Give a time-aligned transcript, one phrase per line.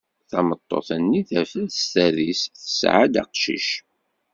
[0.29, 3.67] Tameṭṭut-nni terfed s tadist, tesɛa-d aqcic.